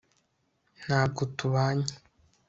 [0.83, 1.93] ntabwo tubanye